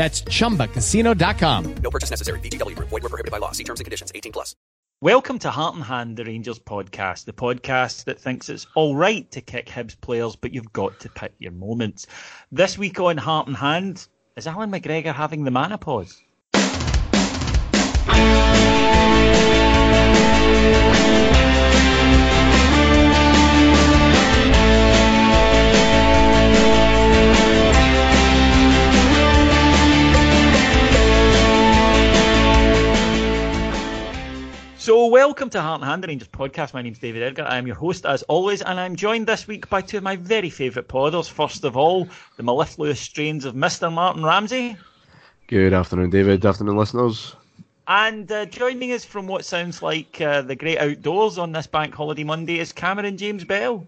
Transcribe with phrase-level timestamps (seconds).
[0.00, 1.74] That's chumbacasino.com.
[1.82, 2.40] No purchase necessary.
[2.40, 2.88] VGW Group.
[2.88, 3.52] Void were prohibited by law.
[3.52, 4.10] See terms and conditions.
[4.14, 4.56] 18 plus.
[5.02, 9.30] Welcome to Heart and Hand, the Rangers podcast, the podcast that thinks it's all right
[9.30, 12.06] to kick Hibs players, but you've got to pick your moments.
[12.50, 16.18] This week on Heart and Hand, is Allan McGregor having the menopause?
[34.90, 36.74] So, welcome to Heart and Hand, the Rangers podcast.
[36.74, 37.44] My name's David Edgar.
[37.44, 40.16] I am your host, as always, and I'm joined this week by two of my
[40.16, 41.30] very favourite podders.
[41.30, 43.92] First of all, the mellifluous strains of Mr.
[43.92, 44.76] Martyn Ramsay.
[45.46, 46.40] Good afternoon, David.
[46.40, 47.36] Good afternoon, listeners.
[47.86, 51.94] And uh, joining us from what sounds like uh, the great outdoors on this Bank
[51.94, 53.86] Holiday Monday is Cameron James Bell.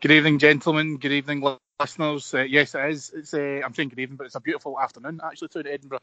[0.00, 0.96] Good evening, gentlemen.
[0.96, 2.34] Good evening, listeners.
[2.34, 3.12] Uh, yes, it is.
[3.14, 6.00] It's uh, I'm saying good evening, but it's a beautiful afternoon actually to Edinburgh,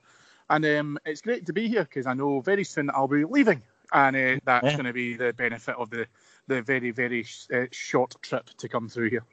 [0.49, 3.61] and um, it's great to be here because I know very soon I'll be leaving,
[3.93, 4.73] and uh, that's Yeah.
[4.73, 6.07] going to be the benefit of the
[6.47, 9.23] the very very uh, short trip to come through here.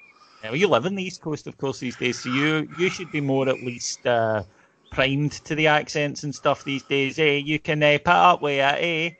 [0.43, 2.89] Yeah, well, you live in the East Coast, of course, these days, so you you
[2.89, 4.43] should be more at least uh,
[4.91, 7.19] primed to the accents and stuff these days.
[7.19, 7.37] Eh?
[7.37, 9.11] You can uh, put up with it, eh?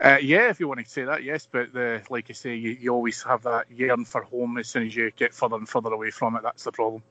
[0.00, 1.48] Uh, yeah, if you want to say that, yes.
[1.50, 4.86] But the, like I say, you, you always have that yearn for home as soon
[4.86, 6.42] as you get further and further away from it.
[6.42, 7.02] That's the problem.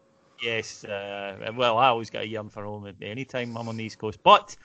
[0.41, 0.83] Yes.
[0.83, 3.83] Uh, well, I always get a yearn for home at any time I'm on the
[3.83, 4.56] East Coast, but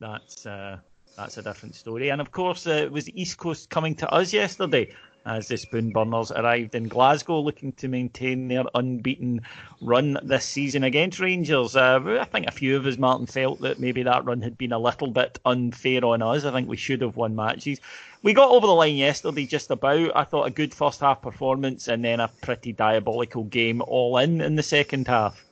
[0.00, 0.78] that's uh,
[1.16, 2.10] that's a different story.
[2.10, 5.54] And of course, uh, it was the East Coast coming to us yesterday as the
[5.54, 9.40] Spoonburners arrived in Glasgow looking to maintain their unbeaten
[9.80, 11.76] run this season against Rangers.
[11.76, 14.72] Uh, I think a few of us, Martyn, felt that maybe that run had been
[14.72, 16.44] a little bit unfair on us.
[16.44, 17.80] I think we should have won matches.
[18.22, 20.16] We got over the line yesterday just about.
[20.16, 24.40] I thought a good first half performance and then a pretty diabolical game all in
[24.40, 25.44] in the second half.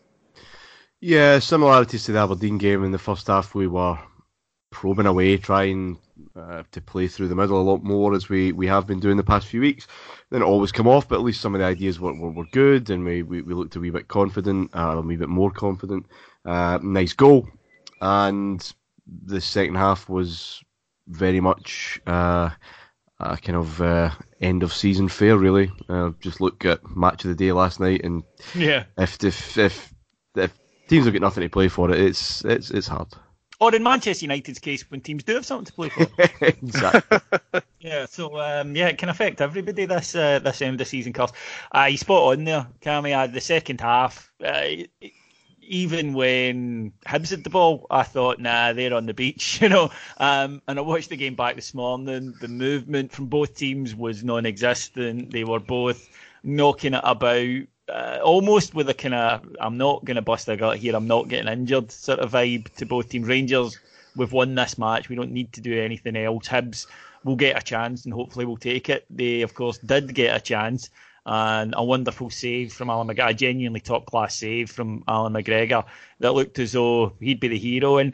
[1.00, 3.54] Yeah, similarities to the Aberdeen game in the first half.
[3.54, 3.99] We were
[4.70, 5.98] probing away, trying
[6.36, 9.16] uh, to play through the middle a lot more as we, we have been doing
[9.16, 9.86] the past few weeks.
[10.31, 12.47] Then it always come off, but at least some of the ideas were, were, were
[12.53, 15.50] good, and we, we, we looked a wee bit confident, uh, a wee bit more
[15.50, 16.06] confident.
[16.44, 17.48] Uh, nice goal,
[18.00, 18.72] and
[19.26, 20.62] the second half was
[21.08, 22.50] very much uh,
[23.19, 24.10] a kind of uh,
[24.41, 25.70] end of season fair, really.
[25.88, 28.22] Uh, just look at match of the day last night, and
[28.54, 28.84] Yeah.
[28.97, 29.94] if if if,
[30.37, 30.54] if
[30.88, 33.08] teams have got nothing to play for it, it's it's it's hard.
[33.60, 36.06] Or in Manchester United's case, when teams do have something to play for.
[36.41, 37.19] exactly.
[37.81, 41.15] Yeah, so um, yeah, it can affect everybody this uh, this end of the season
[41.15, 41.32] course.
[41.75, 43.16] Uh, you spot on there, Cammy.
[43.16, 44.66] Uh, the second half, uh,
[45.62, 49.91] even when Hibs had the ball, I thought, nah, they're on the beach, you know.
[50.19, 52.34] Um, and I watched the game back this morning.
[52.40, 55.31] The movement from both teams was non-existent.
[55.31, 56.08] They were both
[56.43, 57.62] knocking it about.
[57.90, 61.08] Uh, almost with a kind of I'm not going to bust a gut here, I'm
[61.08, 63.26] not getting injured sort of vibe to both teams.
[63.26, 63.78] Rangers,
[64.14, 66.46] we've won this match, we don't need to do anything else.
[66.46, 66.87] Hibs
[67.25, 69.06] will get a chance and hopefully we'll take it.
[69.10, 70.90] They, of course, did get a chance
[71.26, 75.84] and a wonderful save from Allan McGregor, a genuinely top class save from Allan McGregor
[76.20, 77.98] that looked as though he'd be the hero.
[77.98, 78.12] And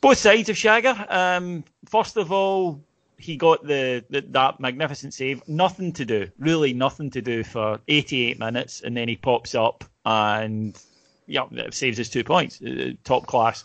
[0.00, 2.80] both sides of Shagger, um, first of all,
[3.20, 5.46] he got the, the that magnificent save.
[5.48, 9.84] Nothing to do, really nothing to do for 88 minutes, and then he pops up
[10.04, 10.78] and
[11.26, 12.60] yeah, saves us two points.
[12.60, 13.64] Uh, top class,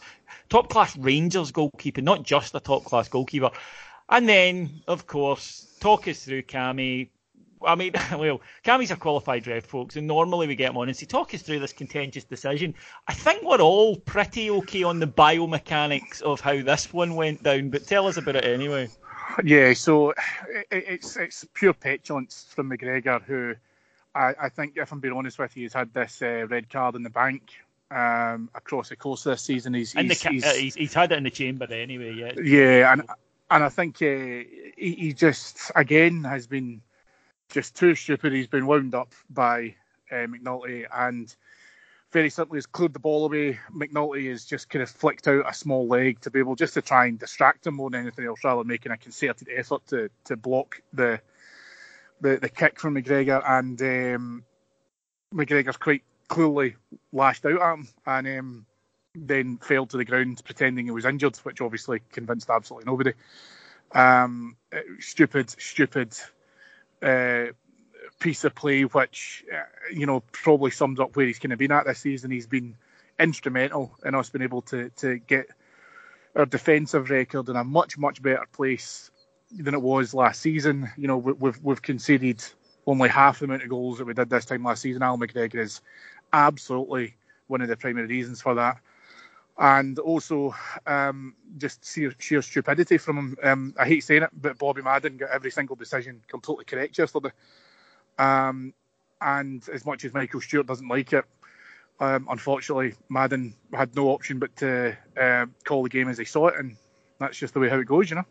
[0.49, 3.51] top class Rangers goalkeeper, not just a top class goalkeeper.
[4.09, 7.09] And then, of course, talk us through Cammy.
[7.65, 10.95] I mean, well, Cammy's a qualified ref, folks, and normally we get him on and
[10.95, 12.75] say, talk us through this contentious decision.
[13.07, 17.69] I think we're all pretty okay on the biomechanics of how this one went down,
[17.69, 18.89] but tell us about it anyway.
[19.43, 20.13] Yeah, so
[20.71, 23.55] it's it's pure petulance from McGregor, who
[24.15, 26.95] I, I think, if I'm being honest with you, he's had this uh, red card
[26.95, 27.51] in the bank
[27.91, 29.73] um, across the course of this season.
[29.73, 32.13] He's he's, ca- he's, uh, he's, he's had it in the chamber anyway.
[32.13, 33.03] Yeah, yeah, and
[33.51, 34.05] and I think uh,
[34.77, 36.81] he, he just again has been
[37.49, 38.31] just too stupid.
[38.31, 39.75] He's been wound up by
[40.11, 41.35] uh, McNulty and
[42.15, 43.59] very simply has cleared the ball away.
[43.75, 46.81] McNulty has just kind of flicked out a small leg to be able just to
[46.81, 50.09] try and distract him more than anything else, rather than making a concerted effort to
[50.23, 51.19] to block the
[52.21, 53.43] the, the kick from McGregor.
[53.45, 54.43] And um,
[55.33, 56.77] McGregor's quite clearly
[57.11, 58.65] lashed out at him and um,
[59.13, 63.11] then fell to the ground pretending he was injured, which obviously convinced absolutely nobody.
[63.91, 64.55] Um,
[64.99, 66.13] stupid, stupid
[67.01, 67.47] uh,
[68.19, 71.71] piece of play, which uh, you know probably sums up where he's kind of been
[71.71, 72.31] at this season.
[72.31, 72.75] He's been
[73.19, 75.47] instrumental in us being able to to get
[76.35, 79.11] our defensive record in a much much better place
[79.51, 80.89] than it was last season.
[80.97, 82.43] You know we've we've conceded
[82.87, 85.01] only half the amount of goals that we did this time last season.
[85.01, 85.81] Al McGregor is
[86.33, 87.15] absolutely
[87.47, 88.77] one of the primary reasons for that.
[89.57, 90.53] And also,
[90.85, 93.37] um, just sheer, sheer, stupidity from him.
[93.41, 97.29] Um, I hate saying it, but Bobby Madden got every single decision completely correct yesterday.
[98.17, 98.73] Um,
[99.21, 101.25] and as much as Michael Stewart doesn't like it,
[101.99, 106.47] um, unfortunately, Madden had no option but to uh, call the game as he saw
[106.47, 106.75] it, and
[107.19, 108.25] that's just the way how it goes, you know.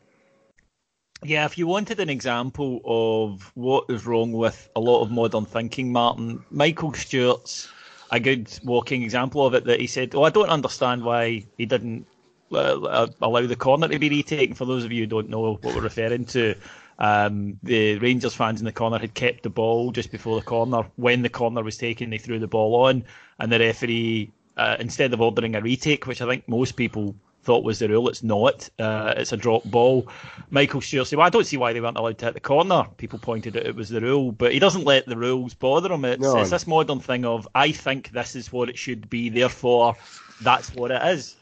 [1.22, 5.46] Yeah, if you wanted an example of what is wrong with a lot of modern
[5.46, 7.68] thinking, Martyn, Michael Stewart's
[8.10, 9.64] a good walking example of it.
[9.64, 12.06] That he said, "Oh, I don't understand why he didn't
[12.52, 15.64] uh, allow the corner to be retaken." For those of you who don't know what
[15.64, 16.54] we're referring to,
[16.98, 20.84] um, the Rangers fans in the corner had kept the ball just before the corner.
[20.96, 23.04] When the corner was taken, they threw the ball on,
[23.38, 27.62] and the referee, uh, instead of ordering a retake, which I think most people thought
[27.62, 28.08] was the rule.
[28.08, 28.68] It's not.
[28.78, 30.08] Uh, it's a drop ball.
[30.50, 32.86] Michael Stewart said, "Well, I don't see why they weren't allowed to hit the corner."
[32.96, 36.04] People pointed out it was the rule, but he doesn't let the rules bother him.
[36.04, 36.38] It's, no.
[36.38, 39.96] it's this modern thing of I think this is what it should be, therefore
[40.40, 41.36] that's what it is.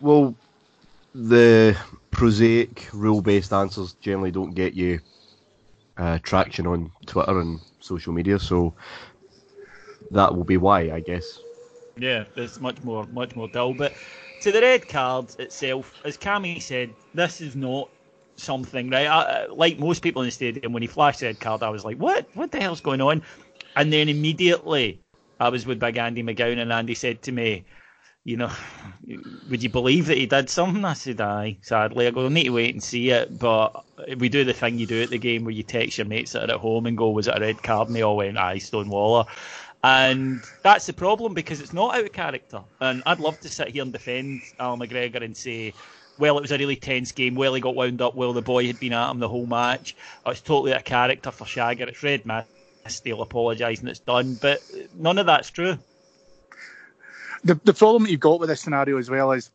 [0.00, 0.34] Well,
[1.14, 1.76] the
[2.14, 5.00] prosaic rule-based answers generally don't get you
[5.98, 8.74] uh, traction on Twitter and social media, so
[10.10, 11.40] that will be why, I guess.
[11.98, 13.92] Yeah, it's much more, much more dull, but
[14.40, 17.88] to the red card itself, as Cammy said, this is not
[18.36, 19.06] something right.
[19.06, 21.84] I, like most people in the stadium, when he flashed the red card, I was
[21.84, 22.26] like, "What?
[22.34, 23.22] What the hell's going on?"
[23.76, 25.00] And then immediately,
[25.40, 27.64] I was with Big Andy McGowan, and Andy said to me,
[28.24, 28.50] "You know,
[29.50, 32.44] would you believe that he did something?" I said, "Aye." Sadly, I go, "I need
[32.44, 33.84] to wait and see it." But
[34.18, 36.48] we do the thing you do at the game where you text your mates that
[36.48, 38.56] are at home and go, "Was it a red card?" And they all went, "Aye,
[38.56, 39.26] Stonewaller."
[39.84, 42.62] And that's the problem because it's not out of character.
[42.80, 45.74] And I'd love to sit here and defend Al McGregor and say,
[46.18, 47.34] well, it was a really tense game.
[47.34, 48.14] Well, he got wound up.
[48.14, 49.96] Well, the boy had been at him the whole match.
[50.24, 51.88] Oh, it's totally a character for Shagger.
[51.88, 53.04] It's red mist.
[53.04, 54.38] He'll apologise and it's done.
[54.40, 54.62] But
[54.94, 55.78] none of that's true.
[57.44, 59.50] The, the problem that you've got with this scenario as well is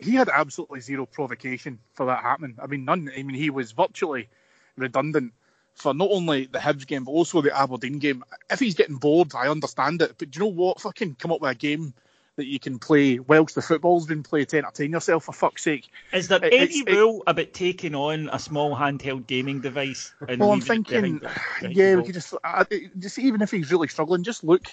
[0.00, 2.56] he had absolutely zero provocation for that happening.
[2.60, 3.10] I mean, none.
[3.16, 4.28] I mean, he was virtually
[4.76, 5.32] redundant
[5.74, 8.24] for not only the Hibs game but also the Aberdeen game.
[8.50, 10.14] If he's getting bored, I understand it.
[10.18, 10.80] But do you know what?
[10.80, 11.94] Fucking come up with a game
[12.36, 15.24] that you can play whilst the football's been played to entertain yourself.
[15.24, 15.88] For fuck's sake!
[16.12, 20.12] Is there it, any rule it, about taking on a small handheld gaming device?
[20.20, 21.22] well, I'm thinking,
[21.62, 22.64] yeah, we could just, uh,
[22.98, 24.66] just even if he's really struggling, just look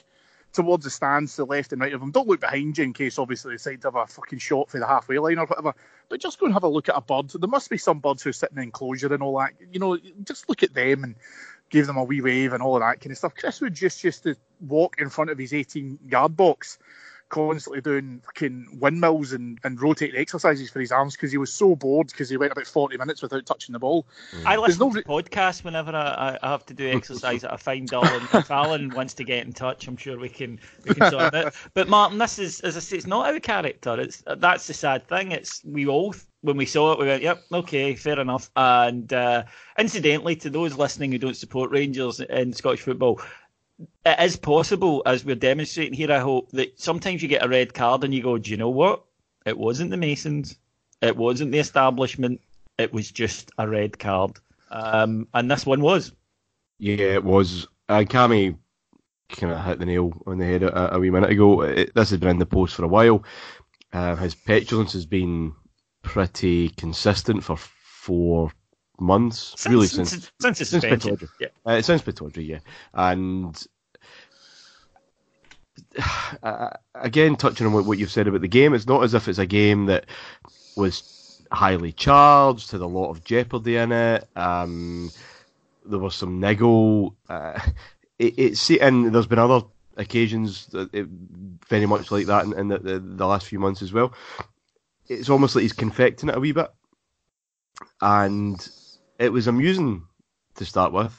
[0.54, 2.12] towards the stands to the left and right of them.
[2.12, 4.80] Don't look behind you in case obviously they decide to have a fucking shot for
[4.80, 5.74] the halfway line or whatever.
[6.10, 7.30] But just go and have a look at a bird.
[7.30, 9.54] There must be some birds who sit in the enclosure and all that.
[9.72, 11.16] You know, just look at them and
[11.70, 13.34] give them a wee wave and all of that kind of stuff.
[13.36, 16.78] Chris would just used to walk in front of his 18 yard box
[17.34, 21.76] constantly doing fucking windmills and, and rotating exercises for his arms because he was so
[21.76, 24.06] bored because he went about 40 minutes without touching the ball.
[24.34, 24.46] Mm.
[24.46, 24.94] I listen no...
[24.94, 28.06] to podcasts whenever I, I, have to do exercise I find dull.
[28.06, 31.34] And if Allan wants to get in touch, I'm sure we can we can sort
[31.34, 31.56] it.
[31.74, 34.00] But Martyn, this is as I say, it's not out of character.
[34.00, 35.32] It's that's the sad thing.
[35.32, 39.44] It's we all when we saw it, we went, "Yep, okay, fair enough." And uh,
[39.80, 43.22] incidentally, to those listening who don't support Rangers in Scottish football,
[43.80, 47.74] it is possible, as we're demonstrating here, I hope, that sometimes you get a red
[47.74, 49.04] card and you go, do you know what?
[49.46, 50.58] It wasn't the Masons.
[51.02, 52.42] It wasn't the establishment.
[52.78, 54.40] It was just a red card.
[54.70, 56.12] Um, and this one was.
[56.80, 57.68] Yeah, it was.
[57.90, 58.58] And Cammy
[59.30, 61.62] kind of hit the nail on the head a, a wee minute ago.
[61.62, 63.24] It, this has been in the post for a while.
[63.92, 65.54] Uh, his petulance has been
[66.02, 68.52] pretty consistent for four
[69.04, 71.30] months, Since- really since- since since his since Pittodrie.
[71.40, 71.48] yeah.
[71.66, 72.60] Uh, since Pittodrie, yeah,
[72.94, 73.66] and
[76.44, 79.28] uh, again, touching on what, what you've said about the game, it's not as if
[79.28, 80.06] it's a game that
[80.76, 84.28] was highly charged, had a lot of jeopardy in it.
[84.36, 85.12] Um,
[85.86, 87.16] there was some niggle.
[87.30, 87.60] Uh,
[88.20, 89.66] it, it's and there's been other
[89.98, 91.08] occasions that it,
[91.70, 94.14] very much like that in, in the, the, the last few months as well.
[95.08, 96.72] It's almost like he's confecting it a wee bit,
[98.02, 98.68] and
[99.24, 100.04] it was amusing
[100.56, 101.14] to start with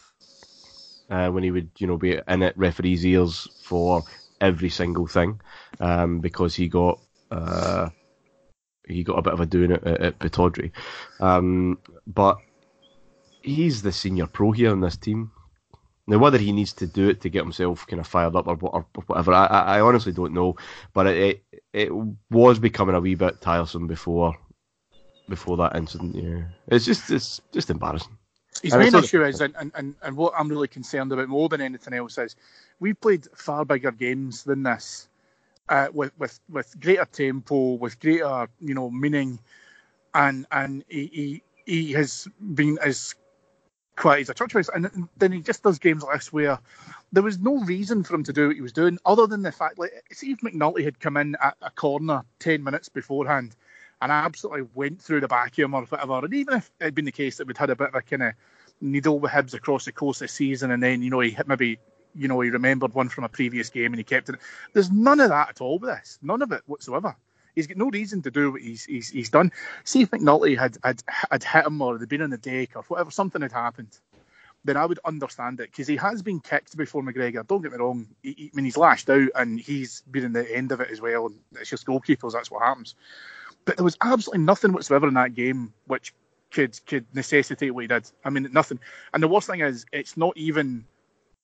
[1.08, 4.02] uh, when he would, you know, be in at referees' ears for
[4.42, 5.40] every single thing,
[5.80, 7.88] um, because he got uh,
[8.86, 10.70] he got a bit of a doing at, at, at
[11.18, 12.36] Um, but
[13.40, 15.32] he's the senior pro here in this team.
[16.06, 18.58] Now, whether he needs to do it to get himself kind of fired up or,
[18.60, 20.56] or whatever, I, I honestly don't know.
[20.92, 21.90] But it it
[22.30, 24.36] was becoming a wee bit tiresome before
[25.28, 26.14] before that incident.
[26.14, 28.16] Yeah, it's just it's just embarrassing.
[28.62, 31.48] His And main issue is, and, and, and, and what I'm really concerned about more
[31.48, 32.36] than anything else is,
[32.78, 35.08] we've played far bigger games than this,
[35.68, 39.40] uh, with with with greater tempo, with greater you know meaning,
[40.14, 43.14] and and he he, he has been as
[43.96, 46.58] quiet as a church mouse, and then he just does games like this where
[47.12, 49.52] there was no reason for him to do what he was doing, other than the
[49.52, 53.56] fact like see if McNulty had come in at a corner ten minutes beforehand
[54.04, 56.18] and absolutely went through the back of him or whatever.
[56.24, 58.02] And even if it had been the case that we'd had a bit of a
[58.02, 58.34] kind of
[58.82, 61.48] needle with Hibs across the course of the season, and then you know he hit
[61.48, 61.78] maybe
[62.14, 64.36] you know he remembered one from a previous game and he kept it.
[64.74, 67.16] There's none of that at all with this, none of it whatsoever.
[67.54, 69.52] He's got no reason to do what he's he's, he's done.
[69.84, 72.82] See if McNulty had, had had hit him or they'd been on the deck or
[72.82, 73.96] whatever, something had happened.
[74.66, 77.46] Then I would understand it because he has been kicked before McGregor.
[77.46, 78.06] Don't get me wrong.
[78.22, 80.90] He, he- I mean, he's lashed out and he's been in the end of it
[80.90, 81.30] as well.
[81.60, 82.32] It's just goalkeepers.
[82.32, 82.94] That's what happens.
[83.64, 86.14] But there was absolutely nothing whatsoever in that game which
[86.50, 88.10] could could necessitate what he did.
[88.24, 88.78] I mean, nothing.
[89.12, 90.84] And the worst thing is, it's not even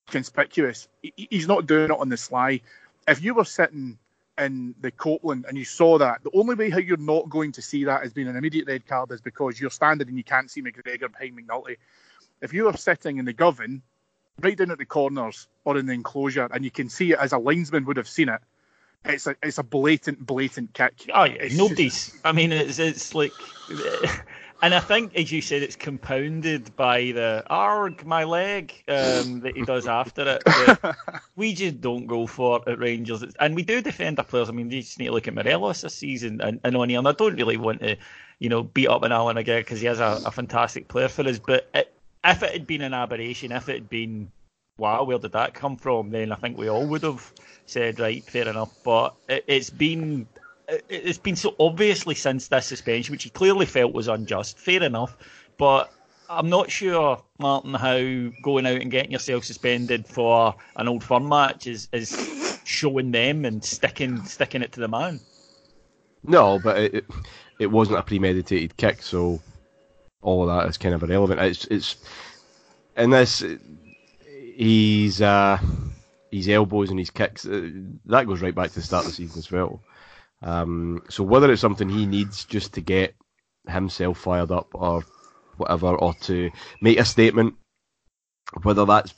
[0.09, 0.89] conspicuous.
[1.03, 2.61] He- He's not doing it on the sly.
[3.09, 3.99] If you were sitting
[4.39, 7.62] in the Copeland and you saw that, the only way how you're not going to
[7.62, 10.50] see that as being an immediate red card is because you're standing and you can't
[10.50, 11.77] see McGregor behind McNulty.
[12.41, 13.83] If you were sitting in the Govan,
[14.41, 17.33] right down at the corners or in the enclosure, and you can see it as
[17.33, 18.41] a linesman would have seen it,
[19.04, 21.11] it's a it's a blatant, blatant kick.
[21.14, 22.19] Oh yeah, It's nobody's.
[22.25, 23.33] I mean, it's it's like,
[24.62, 29.57] and I think as you said, it's compounded by the arg my leg um, that
[29.57, 30.97] he does after it.
[31.37, 34.49] we just don't go for it at Rangers, and we do defend our players.
[34.49, 36.99] I mean, you just need to look at Morelos this season and, and on here.
[36.99, 37.97] And I don't really want to,
[38.38, 41.26] you know, beat up on Allan again because he is a, a fantastic player for
[41.26, 41.38] us.
[41.38, 41.92] But it,
[42.23, 44.30] if it had been an aberration, if it had been
[44.80, 46.10] wow, where did that come from?
[46.10, 47.32] Then I think we all would have
[47.66, 48.72] said, right, fair enough.
[48.82, 50.26] But it, it's been
[50.68, 54.58] it- it's been so obviously since this suspension, which he clearly felt was unjust.
[54.58, 55.16] Fair enough,
[55.58, 55.92] but
[56.28, 57.99] I'm not sure, Martyn, how
[58.42, 63.44] going out and getting yourself suspended for an old firm match is is showing them
[63.44, 65.20] and sticking sticking it to the man.
[66.22, 67.04] No, but it, it
[67.58, 69.40] it wasn't a premeditated kick, so
[70.22, 71.40] all of that is kind of irrelevant.
[71.40, 71.96] It's it's
[72.96, 73.42] in this
[74.61, 75.59] he's uh,
[76.31, 77.71] his elbows and his kicks uh,
[78.05, 79.83] that goes right back to the start of the season as well.
[80.43, 83.14] Um, so whether it's something he needs just to get
[83.67, 85.02] himself fired up or
[85.57, 86.50] whatever, or to
[86.81, 87.55] make a statement,
[88.62, 89.14] whether that's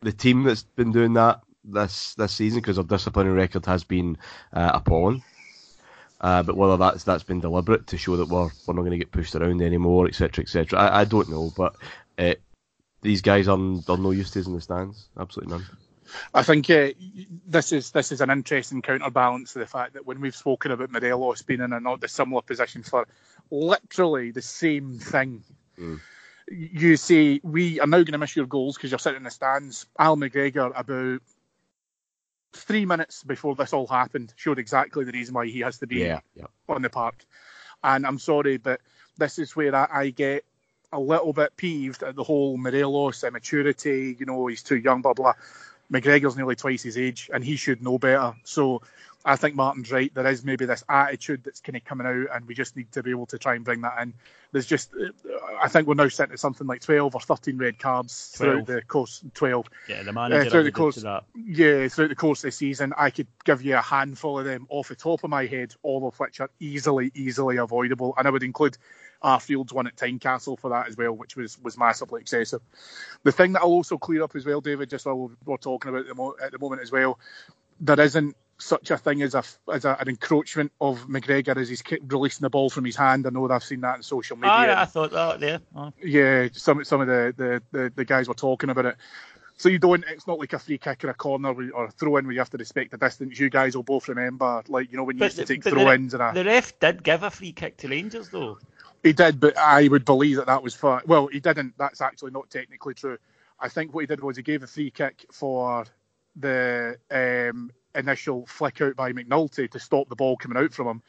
[0.00, 4.18] the team that's been doing that this this season because their disciplinary record has been
[4.52, 5.22] uh, appalling.
[6.20, 8.98] Uh, but whether that's that's been deliberate to show that we're we're not going to
[8.98, 10.78] get pushed around anymore, etc., etc.
[10.78, 11.74] I, I don't know, but
[12.18, 12.34] uh,
[13.02, 15.08] these guys are, are no use to us in the stands.
[15.18, 15.66] Absolutely none.
[16.34, 16.90] I think uh,
[17.46, 20.90] this is this is an interesting counterbalance to the fact that when we've spoken about
[20.90, 23.06] Morelos being in a not dissimilar position for
[23.50, 25.42] literally the same thing,
[26.48, 29.30] you say we are now going to miss your goals because you're sitting in the
[29.30, 29.86] stands.
[29.98, 31.22] Al McGregor about
[32.52, 36.00] three minutes before this all happened showed exactly the reason why he has to be
[36.00, 36.46] Yeah, yeah.
[36.68, 37.24] on the park.
[37.82, 38.80] And I'm sorry, but
[39.16, 40.44] this is where I, I get
[40.92, 44.16] a little bit peeved at the whole Morelos immaturity.
[44.18, 45.34] You know, he's too young, blah blah.
[45.92, 48.34] McGregor's nearly twice his age, and he should know better.
[48.44, 48.82] So
[49.24, 50.12] I think Martyn's right.
[50.14, 53.02] There is maybe this attitude that's kind of coming out, and we just need to
[53.02, 54.14] be able to try and bring that in.
[54.50, 54.90] There's just,
[55.60, 58.50] I think we're now sent to something like 12 or 13 red cards 12.
[58.52, 59.24] throughout the course.
[59.34, 59.66] 12.
[59.88, 61.24] Yeah, the Uh, manager throughout the course, to that.
[61.34, 64.66] yeah, throughout the course of the season, I could give you a handful of them
[64.68, 68.30] off the top of my head, all of which are easily, easily avoidable, and I
[68.30, 68.76] would include
[69.22, 72.60] Arfield's one at Tynecastle for that as well, which was was massively excessive.
[73.22, 76.08] The thing that I'll also clear up as well, David, just while we're talking about
[76.08, 77.20] the mo- at the moment as well,
[77.80, 79.42] there isn't such a thing as a
[79.72, 83.26] as a, an encroachment of McGregor as he's releasing the ball from his hand.
[83.26, 84.50] I know I've seen that on social media.
[84.50, 85.60] Ah, I thought that there.
[85.74, 85.92] Oh.
[86.02, 88.96] Yeah, some some of the, the, the, the guys were talking about it.
[89.58, 90.04] So you don't.
[90.08, 92.40] It's not like a free kick or a corner or a throw in where you
[92.40, 93.38] have to respect the distance.
[93.38, 96.14] You guys will both remember, like you know, when you used to take throw ins
[96.14, 96.32] and a.
[96.32, 98.58] the ref did give a free kick to Rangers though.
[99.02, 101.02] He did, but I would believe that that was for.
[101.06, 101.74] Well, he didn't.
[101.76, 103.18] That's actually not technically true.
[103.58, 105.84] I think what he did was he gave a free kick for
[106.36, 111.02] the um, initial flick out by McNulty to stop the ball coming out from him.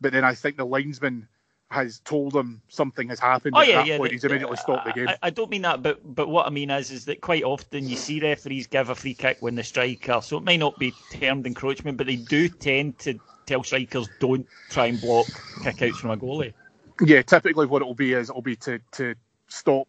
[0.00, 1.28] But then I think the linesman
[1.70, 3.54] has told him something has happened.
[3.56, 3.98] Oh at yeah, that yeah.
[3.98, 4.12] point.
[4.12, 5.08] He's immediately stopped the game.
[5.08, 7.88] I, I don't mean that, but but what I mean is is that quite often
[7.88, 10.92] you see referees give a free kick when the striker, so it may not be
[11.12, 15.26] termed encroachment, but they do tend to tell strikers don't try and block
[15.62, 16.52] kickouts from a goalie.
[17.00, 19.14] Yeah, typically what it'll be is it'll be to to
[19.48, 19.86] stop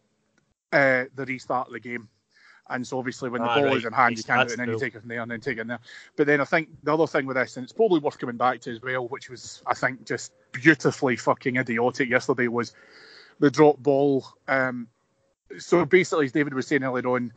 [0.72, 2.08] uh, the restart of the game.
[2.72, 3.76] And so obviously when the Ah, ball right.
[3.76, 5.30] is in hand, you can't do it, and then you take it from there and
[5.30, 5.80] then take it in there.
[6.16, 8.60] But then I think the other thing with this, and it's probably worth coming back
[8.62, 12.72] to as well, which was I think just beautifully fucking idiotic yesterday, was
[13.38, 14.24] the drop ball.
[14.48, 14.88] Um,
[15.58, 17.32] so basically, as David was saying earlier on,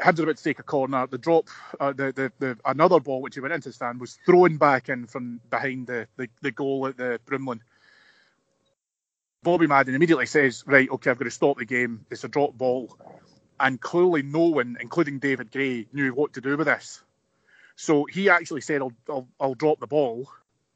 [0.00, 1.06] Hibs are about to take a corner.
[1.06, 1.48] The drop,
[1.80, 4.88] uh, the, the the another ball which he went into the stand was thrown back
[4.90, 7.60] in from behind the, the, the goal at the Broomloan.
[9.42, 12.04] Bobby Madden immediately says, "Right, okay, I've got to stop the game.
[12.10, 12.98] It's a drop ball,"
[13.58, 17.02] and clearly no one, including David Gray, knew what to do with this.
[17.76, 20.28] So he actually said, "I'll I'll, I'll drop the ball,"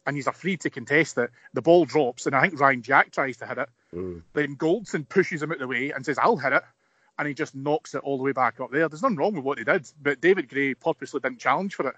[0.07, 1.31] and he's a free to contest it.
[1.55, 3.69] The ball drops, and I think Ryan Jack tries to hit it.
[3.95, 4.23] Mm.
[4.35, 6.63] Then Goldson pushes him out of the way and says, "I'll hit it,"
[7.19, 8.89] and he just knocks it all the way back up there.
[8.89, 11.97] There's nothing wrong with what he did, but David Gray purposely didn't challenge for it.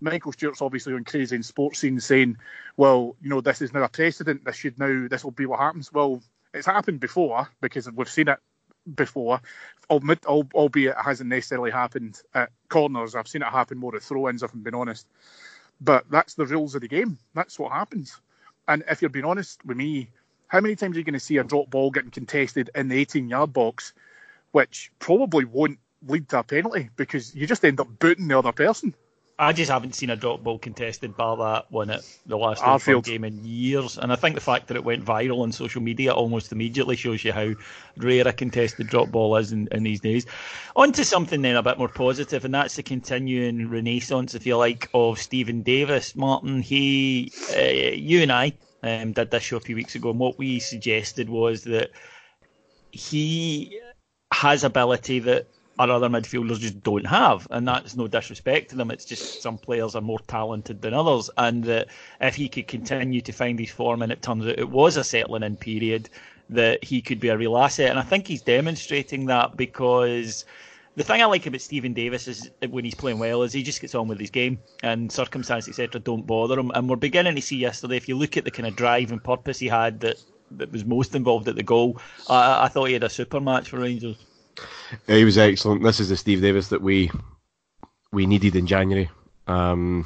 [0.00, 2.38] Michael Stewart's obviously on crazy in Sportscene saying,
[2.76, 4.44] "Well, you know, this is now a precedent.
[4.44, 6.22] This should now, this will be what happens." Well,
[6.52, 8.38] it's happened before because we've seen it
[8.94, 9.40] before,
[9.90, 13.14] albeit, it hasn't necessarily happened at corners.
[13.14, 15.06] I've seen it happen more at throw-ins, if I'm being honest.
[15.80, 17.18] But that's the rules of the game.
[17.34, 18.20] That's what happens.
[18.68, 20.10] And if you're being honest with me,
[20.48, 23.04] how many times are you going to see a drop ball getting contested in the
[23.04, 23.92] 18-yard box,
[24.52, 28.52] which probably won't lead to a penalty because you just end up booting the other
[28.52, 28.94] person?
[29.40, 33.04] I just haven't seen a drop ball contested bar that one at the last Arfield.
[33.04, 33.96] Game in years.
[33.96, 37.24] And I think the fact that it went viral on social media almost immediately shows
[37.24, 37.54] you how
[37.96, 40.26] rare a contested drop ball is in, in these days.
[40.76, 44.58] On to something then a bit more positive, and that's the continuing renaissance, if you
[44.58, 46.14] like, of Stephen Davis.
[46.14, 50.18] Martyn, he, uh, you and I um, did this show a few weeks ago, and
[50.18, 51.92] what we suggested was that
[52.90, 53.80] he
[54.32, 58.90] has ability that our other midfielders just don't have, and that's no disrespect to them.
[58.90, 61.88] It's just some players are more talented than others, and that
[62.20, 65.04] if he could continue to find his form, and it turns out it was a
[65.04, 66.10] settling in period,
[66.50, 70.44] that he could be a real asset, and I think he's demonstrating that because.
[70.96, 73.80] The thing I like about Stephen Davis is when he's playing well is he just
[73.80, 77.40] gets on with his game and circumstances etc don't bother him and we're beginning to
[77.40, 80.20] see yesterday if you look at the kind of drive and purpose he had that
[80.50, 83.68] that was most involved at the goal I, I thought he had a super match
[83.70, 84.16] for Rangers.
[85.06, 85.82] He was excellent.
[85.82, 87.10] This is the Steve Davis that we
[88.12, 89.08] we needed in January,
[89.46, 90.04] um,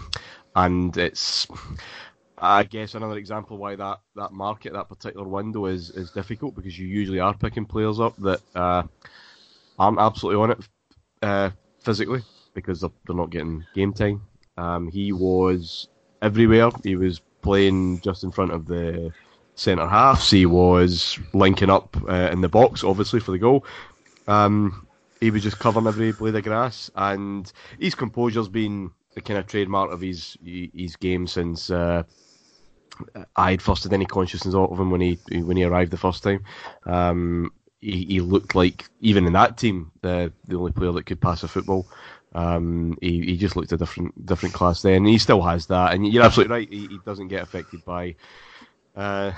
[0.54, 1.46] and it's
[2.38, 6.78] I guess another example why that, that market that particular window is is difficult because
[6.78, 8.83] you usually are picking players up that uh,
[9.78, 10.59] aren't absolutely on it
[11.22, 14.22] uh, physically because they're, they're not getting game time.
[14.57, 15.88] Um, he was
[16.22, 16.70] everywhere.
[16.83, 19.12] He was playing just in front of the
[19.54, 20.30] centre halves.
[20.30, 23.64] He was linking up uh, in the box, obviously for the goal.
[24.26, 24.87] Um,
[25.20, 29.46] he was just covering every blade of grass, and his composure's been the kind of
[29.46, 32.02] trademark of his his game since uh,
[33.37, 36.22] I had first had any consciousness of him when he when he arrived the first
[36.22, 36.44] time.
[36.84, 41.20] Um, he, he looked like even in that team the the only player that could
[41.20, 41.87] pass a football.
[42.34, 44.96] Um, he, he just looked a different different class then.
[44.96, 46.68] And he still has that, and you're absolutely right.
[46.68, 48.16] He, he doesn't get affected by
[48.96, 49.32] uh,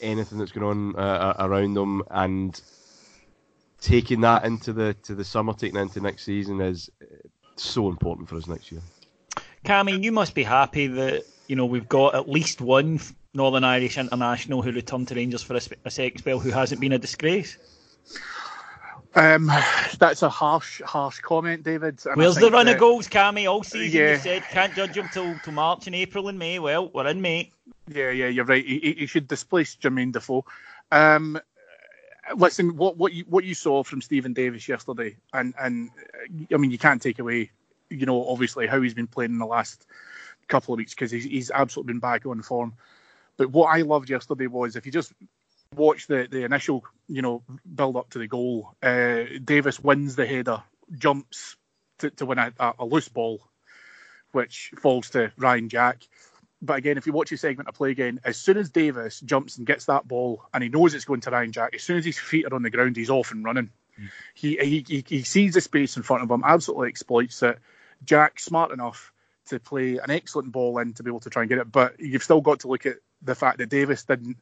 [0.00, 2.60] anything that's going on uh, around him, and
[3.80, 7.06] taking that into the to the summer, taking it into next season is uh,
[7.56, 8.80] so important for us next year.
[9.64, 13.00] Cammy, you must be happy that you know we've got at least one
[13.34, 16.80] Northern Irish international who returned to Rangers for a, sp- a second spell who hasn't
[16.80, 17.58] been a disgrace.
[19.14, 19.50] Um,
[19.98, 22.00] that's a harsh, harsh comment, David.
[22.06, 23.50] And Where's the run that, of goals, Cammy?
[23.50, 24.12] All season yeah.
[24.12, 26.58] you said can't judge him till, till March and April and May.
[26.58, 27.50] Well, we're in May.
[27.88, 28.64] Yeah, yeah, you're right.
[28.64, 30.44] He, he should displace Jermaine Defoe.
[30.92, 31.40] Um,
[32.36, 35.90] listen, what what you what you saw from Stephen Davis yesterday, and and
[36.52, 37.50] I mean you can't take away,
[37.90, 39.86] you know, obviously how he's been playing in the last
[40.48, 42.74] couple of weeks because he's he's absolutely been back on form.
[43.36, 45.12] But what I loved yesterday was if you just
[45.74, 47.42] watch the the initial, you know,
[47.74, 50.62] build up to the goal, uh, Davis wins the header,
[50.96, 51.56] jumps
[51.98, 53.40] to, to win a, a loose ball,
[54.32, 56.06] which falls to Ryan Jack
[56.60, 59.58] but again, if you watch his segment of play again, as soon as Davis jumps
[59.58, 62.04] and gets that ball and he knows it's going to Ryan Jack, as soon as
[62.04, 63.70] his feet are on the ground, he's off and running.
[64.00, 64.08] Mm.
[64.34, 67.58] He, he, he he sees the space in front of him, absolutely exploits it.
[68.04, 69.12] Jack smart enough
[69.46, 71.98] to play an excellent ball in to be able to try and get it, but
[72.00, 74.36] you've still got to look at the fact that Davis didn't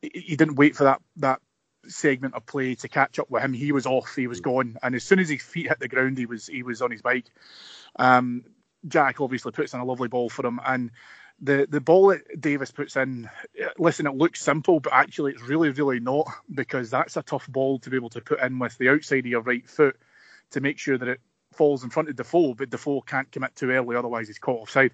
[0.00, 1.40] he didn't wait for that that
[1.86, 3.52] segment of play to catch up with him.
[3.52, 4.44] He was off, he was mm.
[4.44, 6.90] gone, and as soon as his feet hit the ground, he was he was on
[6.90, 7.26] his bike.
[7.96, 8.44] Um,
[8.86, 10.90] Jack obviously puts in a lovely ball for him, and
[11.40, 15.42] the the ball that Davis puts in, eh, listen, it looks simple, but actually it's
[15.42, 18.76] really, really not because that's a tough ball to be able to put in with
[18.78, 19.96] the outside of your right foot
[20.50, 21.20] to make sure that it
[21.52, 24.92] falls in front of Defoe, but Defoe can't commit too early, otherwise he's caught offside.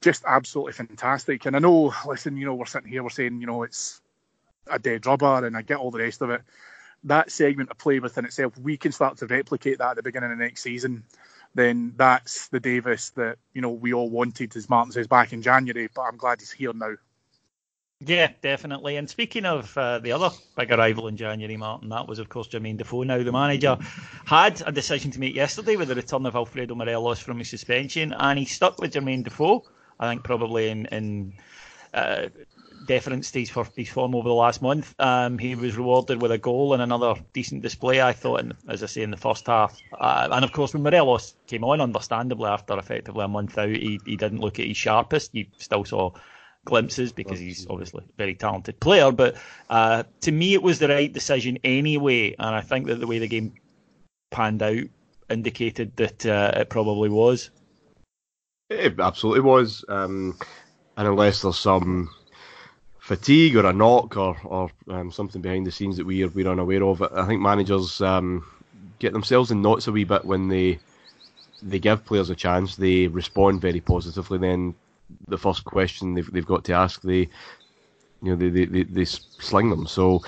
[0.00, 1.46] Just absolutely fantastic.
[1.46, 4.00] And I know, listen, you know, we're sitting here, we're saying, you know, it's
[4.66, 6.42] a dead rubber, and I get all the rest of it.
[7.04, 10.32] That segment of play within itself, we can start to replicate that at the beginning
[10.32, 11.04] of next season
[11.56, 15.42] then that's the Davis that you know we all wanted, as Martyn says, back in
[15.42, 15.88] January.
[15.94, 16.94] But I'm glad he's here now.
[18.00, 18.96] Yeah, definitely.
[18.96, 22.46] And speaking of uh, the other big arrival in January, Martyn, that was, of course,
[22.46, 23.04] Jermaine Defoe.
[23.04, 23.78] Now, the manager
[24.26, 28.12] had a decision to make yesterday with the return of Alfredo Morelos from his suspension,
[28.12, 29.64] and he stuck with Jermaine Defoe.
[29.98, 31.32] I think probably in, in
[31.94, 32.26] uh,
[32.86, 34.94] deference to his, his form over the last month.
[34.98, 38.82] Um, he was rewarded with a goal and another decent display, I thought, in, as
[38.82, 39.78] I say, in the first half.
[39.98, 44.00] Uh, and of course, when Morelos came on, understandably, after effectively a month out, he,
[44.06, 45.34] he didn't look at his sharpest.
[45.34, 46.12] You still saw
[46.64, 49.10] glimpses because he's obviously a very talented player.
[49.12, 49.36] But
[49.70, 52.34] uh, to me, it was the right decision anyway.
[52.38, 53.54] And I think that the way the game
[54.30, 54.84] panned out
[55.30, 57.50] indicated that uh, it probably was.
[58.68, 59.84] It absolutely was.
[59.88, 60.36] Um,
[60.96, 62.10] and unless there's some
[63.06, 66.82] fatigue or a knock or, or um, something behind the scenes that we're, we're unaware
[66.82, 67.00] of.
[67.00, 68.44] I think managers um,
[68.98, 70.80] get themselves in knots a wee bit when they
[71.62, 72.74] they give players a chance.
[72.74, 74.38] They respond very positively.
[74.38, 74.74] Then
[75.28, 77.28] the first question they've, they've got to ask, they
[78.22, 79.86] you know they, they, they, they sling them.
[79.86, 80.22] So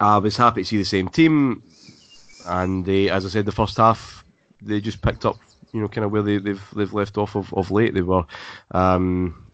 [0.00, 1.62] I was happy to see the same team,
[2.44, 4.22] and they, as I said, the first half
[4.60, 5.38] they just picked up
[5.72, 7.94] you know kind of where they, they've they've left off of, of late.
[7.94, 8.26] They were.
[8.72, 9.47] Um,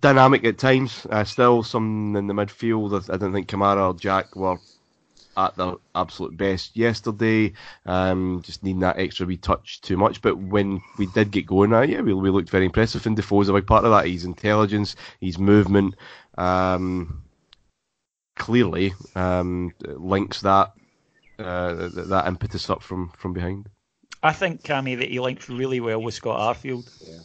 [0.00, 1.06] dynamic at times.
[1.10, 3.08] Uh, still some in the midfield.
[3.08, 4.58] I, I don't think Kamara or Jack were
[5.36, 7.52] at their absolute best yesterday.
[7.86, 10.20] Um, just needing that extra wee touch too much.
[10.20, 13.06] But when we did get going, uh, yeah, we, we looked very impressive.
[13.06, 14.06] And Defoe's a big part of that.
[14.06, 15.94] His intelligence, his movement,
[16.38, 17.22] um,
[18.36, 20.72] clearly um, links that
[21.38, 23.68] uh, that impetus up from from behind.
[24.22, 26.88] I think Cammy that he links really well with Scott Arfield.
[27.06, 27.18] Yeah.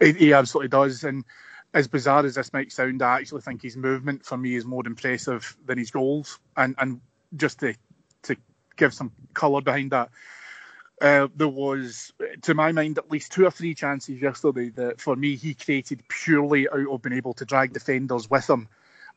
[0.00, 1.24] He, he absolutely does, and
[1.74, 4.86] as bizarre as this might sound, I actually think his movement for me is more
[4.86, 6.38] impressive than his goals.
[6.56, 7.00] And and
[7.36, 7.74] just to
[8.24, 8.36] to
[8.76, 10.10] give some colour behind that,
[11.00, 15.16] uh, there was, to my mind, at least two or three chances yesterday that for
[15.16, 18.68] me he created purely out of being able to drag defenders with him.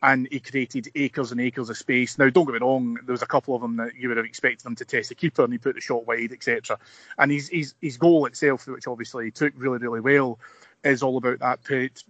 [0.01, 2.17] And he created acres and acres of space.
[2.17, 4.25] Now, don't get me wrong, there was a couple of them that you would have
[4.25, 6.77] expected him to test the keeper, and he put the shot wide, etc.
[7.17, 10.37] And his, his his goal itself, which obviously he took really, really well,
[10.85, 11.59] is all about that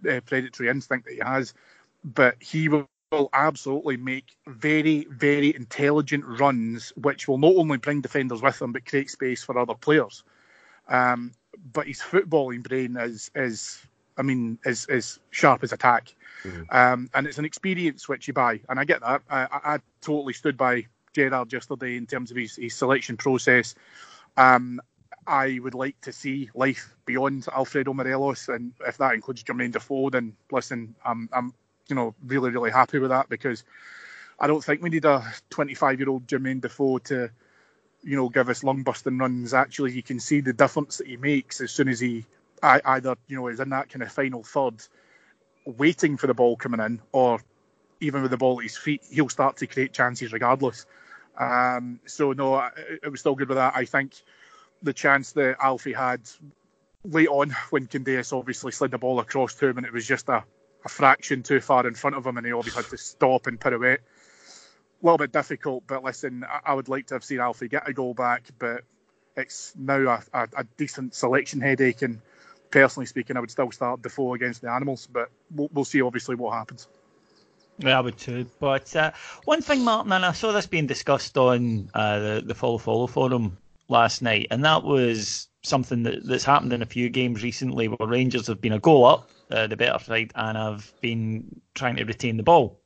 [0.08, 1.54] uh, predatory instinct that he has.
[2.04, 2.88] But he will
[3.32, 8.86] absolutely make very, very intelligent runs, which will not only bring defenders with him, but
[8.86, 10.22] create space for other players.
[10.88, 11.32] Um,
[11.72, 13.84] but his footballing brain is, is
[14.16, 16.14] I mean, is, is sharp as a tack.
[16.44, 16.62] Mm-hmm.
[16.70, 18.60] Um, and it's an experience which you buy.
[18.68, 19.22] And I get that.
[19.30, 23.74] I, I totally stood by Gerrard yesterday in terms of his, his selection process.
[24.36, 24.80] Um,
[25.26, 30.10] I would like to see life beyond Alfredo Morelos, and if that includes Jermaine Defoe,
[30.10, 31.54] then listen, I'm, I'm,
[31.88, 33.64] you know, really, really happy with that because
[34.38, 37.30] I don't think we need a 25 year old Jermaine Defoe to,
[38.02, 39.54] you know, give us lung busting runs.
[39.54, 42.24] Actually, you can see the difference that he makes as soon as he
[42.62, 44.82] either, you know, is in that kind of final third,
[45.64, 47.40] waiting for the ball coming in, or
[48.00, 50.86] even with the ball at his feet, he'll start to create chances regardless.
[51.38, 53.74] Um, so no, it, it was still good with that.
[53.76, 54.12] I think
[54.86, 56.20] the chance that Alfie had
[57.04, 60.28] late on when Candeias obviously slid the ball across to him and it was just
[60.28, 60.42] a,
[60.84, 63.60] a fraction too far in front of him and he obviously had to stop and
[63.60, 64.00] pirouette.
[64.00, 67.88] A little bit difficult, but listen, I, I would like to have seen Alfie get
[67.88, 68.82] a goal back, but
[69.36, 72.02] it's now a, a, a decent selection headache.
[72.02, 72.20] And
[72.70, 76.34] personally speaking, I would still start Defoe against the Animals, but we'll, we'll see obviously
[76.34, 76.88] what happens.
[77.78, 78.46] Yeah, I would too.
[78.58, 79.12] But uh,
[79.44, 83.06] one thing, Martyn, and I saw this being discussed on uh, the, the Follow Follow
[83.06, 87.88] forum last night, and that was something that, that's happened in a few games recently
[87.88, 91.96] where Rangers have been a goal up, uh, the better side, and have been trying
[91.96, 92.80] to retain the ball.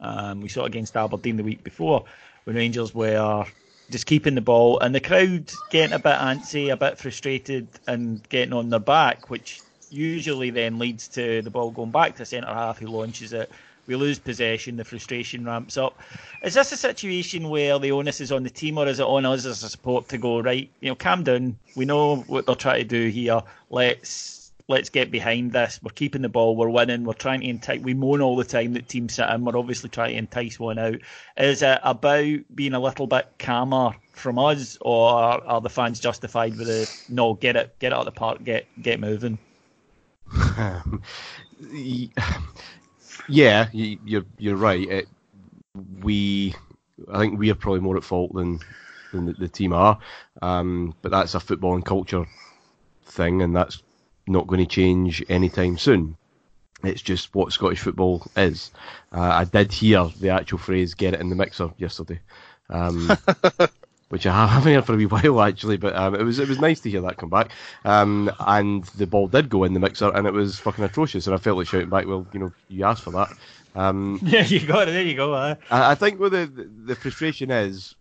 [0.00, 2.04] Um, we saw it against Aberdeen the week before
[2.44, 3.46] when Rangers were
[3.90, 8.26] just keeping the ball and the crowd getting a bit antsy, a bit frustrated, and
[8.28, 9.60] getting on their back, which
[9.90, 13.50] usually then leads to the ball going back to centre half who launches it.
[13.86, 15.98] We lose possession, the frustration ramps up.
[16.42, 19.26] Is this a situation where the onus is on the team, or is it on
[19.26, 20.70] us as a support to go right?
[20.80, 21.58] You know, calm down.
[21.74, 23.42] We know what they're trying to do here.
[23.70, 25.80] Let's let's get behind this.
[25.82, 26.56] We're keeping the ball.
[26.56, 27.04] We're winning.
[27.04, 27.80] We're trying to entice.
[27.80, 29.44] We moan all the time that teams sit in.
[29.44, 30.96] We're obviously trying to entice one out.
[31.36, 36.56] Is it about being a little bit calmer from us, or are the fans justified
[36.56, 37.34] with the no?
[37.34, 38.44] Get it, get it out of the park.
[38.44, 39.38] Get get moving.
[43.28, 44.88] yeah, you're you're right.
[44.88, 45.08] It,
[46.00, 46.54] we,
[47.10, 48.60] I think we are probably more at fault than
[49.12, 49.98] than the, the team are.
[50.40, 52.26] Um, but that's a football and culture
[53.04, 53.82] thing, and that's
[54.26, 56.16] not going to change anytime soon.
[56.84, 58.72] It's just what Scottish football is.
[59.12, 62.20] Uh, I did hear the actual phrase "get it in the mixer" yesterday,
[62.68, 63.16] um,
[64.12, 65.78] which I haven't heard for a wee while actually.
[65.78, 67.50] But um, it was it was nice to hear that come back.
[67.86, 71.26] Um, and the ball did go in the mixer, and it was fucking atrocious.
[71.26, 73.30] And I felt like shouting back, "Well, you know, you asked for that."
[73.74, 74.92] Um, yeah, you got it.
[74.92, 75.32] There you go.
[75.32, 77.94] I, I think where the, the the frustration is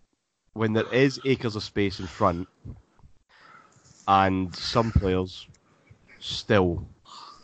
[0.51, 2.49] when there is acres of space in front,
[4.05, 5.47] and some players
[6.19, 6.85] still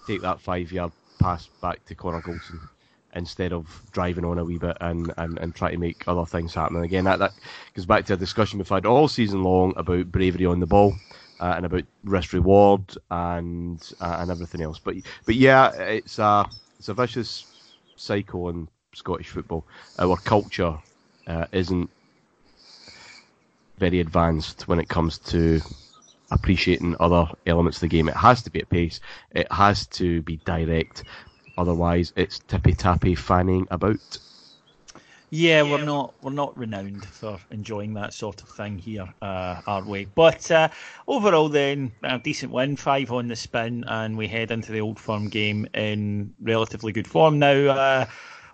[0.08, 2.60] take that five yard pass back to Connor Goldson
[3.18, 6.54] instead of driving on a wee bit and, and, and try to make other things
[6.54, 6.78] happen.
[6.78, 7.34] And again, that, that
[7.76, 10.94] goes back to a discussion we've had all season long about bravery on the ball
[11.40, 14.80] uh, and about risk reward and uh, and everything else.
[14.80, 16.46] But but yeah, it's a
[16.80, 17.46] it's a vicious
[17.96, 19.66] cycle in Scottish football.
[20.00, 20.78] Our culture
[21.28, 21.90] uh, isn't
[23.78, 25.62] very advanced when it comes to
[26.32, 28.10] appreciating other elements of the game.
[28.10, 29.00] It has to be at pace.
[29.32, 31.04] It has to be direct.
[31.58, 34.20] Otherwise, it's tippy tappy fanning about.
[35.30, 39.84] Yeah, we're not we're not renowned for enjoying that sort of thing here, uh, are
[39.84, 40.06] we?
[40.16, 40.70] But uh,
[41.06, 44.98] overall, then a decent win, five on the spin, and we head into the Old
[44.98, 47.40] Firm game in relatively good form.
[47.40, 48.06] Now, uh,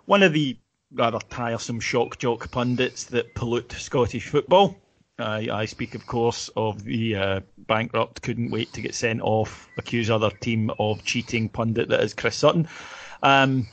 [0.06, 0.56] one of the
[0.92, 4.76] rather tiresome shock jock pundits that pollute Scottish football
[5.18, 9.68] I, I speak, of course, of the uh, bankrupt, couldn't wait to get sent off,
[9.78, 12.66] accuse other team of cheating pundit that is Chris Sutton.
[13.22, 13.68] Um,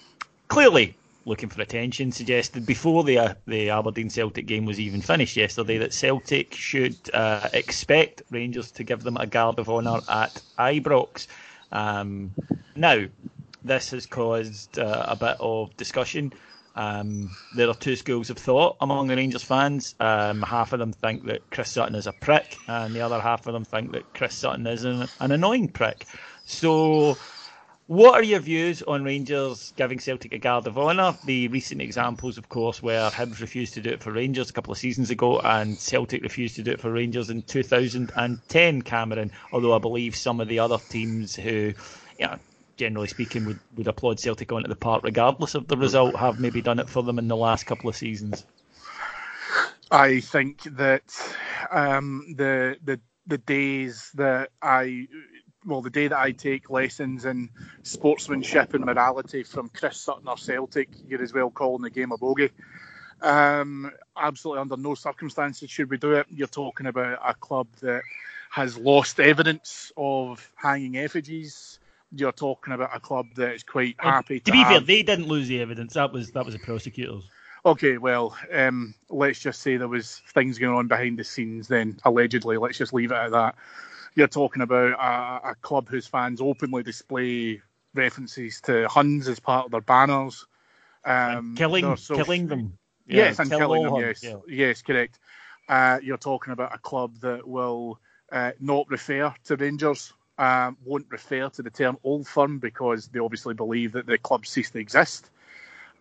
[0.48, 5.36] clearly looking for attention, suggested before the uh, the Aberdeen Celtic game was even finished
[5.36, 10.42] yesterday that Celtic should uh, expect Rangers to give them a guard of honour at
[10.60, 11.28] Ibrox.
[11.72, 12.32] Um,
[12.76, 13.06] now,
[13.64, 16.34] this has caused uh, a bit of discussion.
[16.76, 19.96] Um, there are two schools of thought among the Rangers fans.
[20.00, 23.48] Um, half of them think that Chris Sutton is a prick, and the other half
[23.48, 26.06] of them think that Chris Sutton is an, an annoying prick.
[26.46, 27.18] So,
[27.88, 31.18] what are your views on Rangers giving Celtic a guard of honour?
[31.26, 34.72] The recent examples, of course, where Hibs refused to do it for Rangers a couple
[34.72, 39.32] of seasons ago, and Celtic refused to do it for Rangers in 2010, Cameron.
[39.52, 41.74] Although I believe some of the other teams who,
[42.18, 42.38] you know,
[42.82, 46.40] generally speaking, would, would applaud Celtic going to the park regardless of the result, have
[46.40, 48.44] maybe done it for them in the last couple of seasons.
[49.92, 51.04] I think that
[51.70, 55.08] um, the the the days that I
[55.64, 57.50] well, the day that I take lessons in
[57.84, 62.18] sportsmanship and morality from Chris Sutton or Celtic, you're as well calling the game a
[62.18, 62.50] bogey.
[63.22, 66.26] Um, absolutely, under no circumstances should we do it.
[66.32, 68.02] You're talking about a club that
[68.50, 71.78] has lost evidence of hanging effigies
[72.16, 74.40] you're talking about a club that is quite happy.
[74.40, 74.68] To, to be have...
[74.68, 75.94] fair, they didn't lose the evidence.
[75.94, 77.24] That was that was the prosecutors.
[77.66, 81.68] Okay, well, um, let's just say there was things going on behind the scenes.
[81.68, 83.56] Then allegedly, let's just leave it at that.
[84.16, 87.62] You're talking about a, a club whose fans openly display
[87.94, 90.46] references to Huns as part of their banners,
[91.06, 92.78] um, killing so, killing them.
[93.08, 93.96] Yeah, yes, and killing them.
[93.96, 94.36] Yes, yeah.
[94.48, 95.20] yes, correct.
[95.70, 98.00] Uh, you're talking about a club that will
[98.32, 103.20] uh, not refer to Rangers um, won't refer to the term old firm because they
[103.20, 105.30] obviously believe that the club ceased to exist.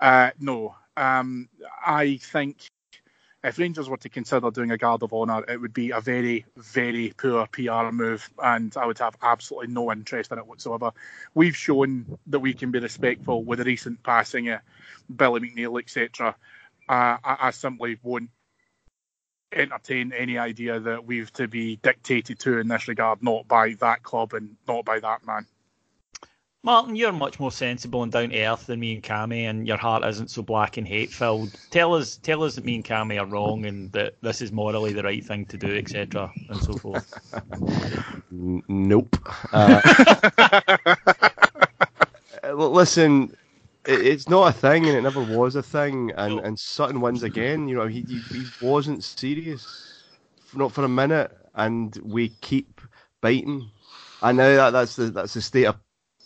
[0.00, 1.48] Uh, no, um,
[1.84, 2.56] I think
[3.42, 6.44] if Rangers were to consider doing a guard of honour, it would be a very,
[6.56, 10.92] very poor PR move, and I would have absolutely no interest in it whatsoever.
[11.34, 14.60] We've shown that we can be respectful with the recent passing of
[15.14, 16.36] Billy McNeill, etc.
[16.88, 18.30] Uh, I, I simply won't
[19.52, 24.02] entertain any idea that we've to be dictated to in this regard, not by that
[24.02, 25.46] club and not by that man.
[26.62, 29.78] Martyn, you're much more sensible and down to earth than me and Cammy, and your
[29.78, 31.58] heart isn't so black and hate filled.
[31.70, 34.92] Tell us, tell us that me and Cammy are wrong and that this is morally
[34.92, 37.32] the right thing to do, etc., and so forth.
[38.30, 39.16] N- nope.
[39.54, 39.80] Uh,
[42.52, 43.39] listen, it,
[43.90, 46.12] it's not a thing, and it never was a thing.
[46.16, 47.68] And, and Sutton wins again.
[47.68, 49.66] You know, he he, he wasn't serious,
[50.54, 52.80] not for a minute, and we keep
[53.20, 53.70] biting.
[54.22, 55.76] I know that that's the that's the state of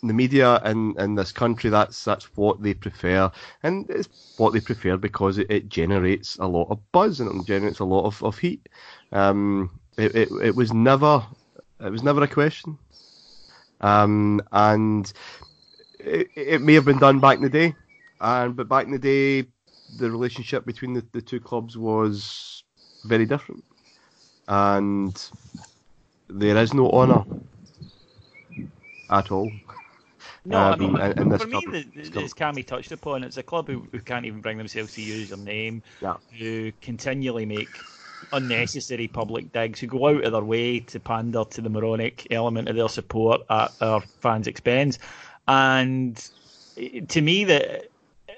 [0.03, 1.69] the media in, in this country.
[1.69, 3.31] That's that's what they prefer,
[3.63, 7.47] and it's what they prefer because it, it generates a lot of buzz and it
[7.47, 8.67] generates a lot of, of heat.
[9.11, 11.25] Um, it, it it was never
[11.79, 12.77] it was never a question.
[13.81, 15.11] Um, and
[16.05, 17.75] it, it may have been done back in the day,
[18.19, 19.47] and but back in the day,
[19.95, 22.63] the relationship between the, the two clubs was
[23.03, 23.63] very different,
[24.47, 25.31] and
[26.29, 27.23] there is no honour
[29.09, 29.51] at all.
[30.45, 31.63] No, I um, mean, in- in this for me, club.
[31.65, 34.57] the, This the, as Cammy touched upon, it's a club who, who can't even bring
[34.57, 36.17] themselves to use their name, Yeah.
[36.37, 37.85] who continually make
[38.31, 42.69] unnecessary public digs, who go out of their way to pander to the moronic element
[42.69, 44.99] of their support at our fans' expense.
[45.47, 46.29] And
[46.77, 47.89] eh, to me, that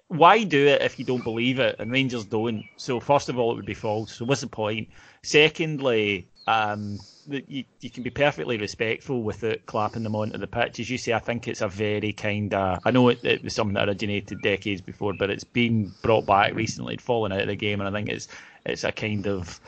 [0.09, 1.75] why do it if you don't believe it?
[1.79, 2.63] And Rangers don't.
[2.77, 4.13] So first of all, it would be false.
[4.13, 4.87] So what's the point?
[5.23, 6.97] Secondly, um,
[7.29, 10.79] you, you can be perfectly respectful without clapping them onto the pitch.
[10.79, 12.79] As you say, I think it's a very kind of.
[12.85, 16.55] I know it, it was something that originated decades before, but it's been brought back
[16.55, 16.93] recently.
[16.93, 18.29] It'd fallen out of the game, and I think it's
[18.65, 19.59] it's a kind of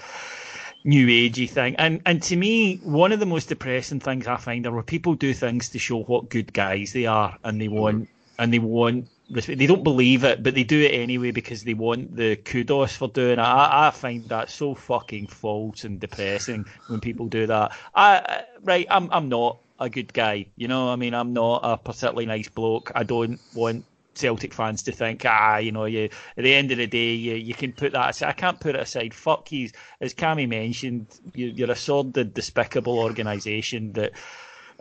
[0.83, 1.75] new agey thing.
[1.77, 5.15] And and to me, one of the most depressing things I find are where people
[5.15, 7.75] do things to show what good guys they are, and they mm-hmm.
[7.75, 9.59] want and they want respect.
[9.59, 13.07] They don't believe it, but they do it anyway because they want the kudos for
[13.09, 13.39] doing it.
[13.39, 17.73] I, I find that so fucking false and depressing when people do that.
[17.93, 20.45] I I- right, I'm I'm not a good guy.
[20.55, 22.91] You know, I mean, I'm not a particularly nice bloke.
[22.95, 23.85] I don't want
[24.19, 27.35] Celtic fans to think, ah, you know, you at the end of the day, you,
[27.35, 28.29] you can put that aside.
[28.29, 29.13] I can't put it aside.
[29.13, 29.69] Fuck you.
[30.01, 34.11] As Cammy mentioned, you, you're a sordid, despicable organisation that,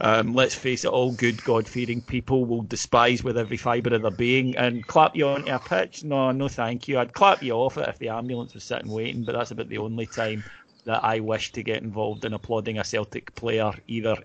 [0.00, 4.10] um, let's face it, all good, God-fearing people will despise with every fibre of their
[4.10, 6.04] being and clap you onto a pitch.
[6.04, 6.98] No, no, thank you.
[6.98, 9.78] I'd clap you off it if the ambulance was sitting waiting, but that's about the
[9.78, 10.44] only time
[10.84, 14.16] that I wish to get involved in applauding a Celtic player, either